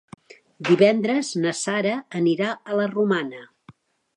[0.69, 1.93] Divendres na Sara
[2.23, 3.45] anirà a la Romana.